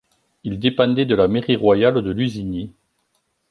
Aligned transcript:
Il 0.43 0.57
dépendait 0.59 1.05
de 1.05 1.13
la 1.13 1.27
Mairie 1.27 1.55
royale 1.57 2.01
de 2.01 2.09
Lusigny. 2.09 2.73